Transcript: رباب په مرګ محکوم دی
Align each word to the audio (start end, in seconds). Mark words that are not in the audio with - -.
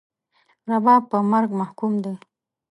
رباب 0.69 1.01
په 1.11 1.17
مرګ 1.31 1.49
محکوم 1.59 1.93
دی 2.03 2.13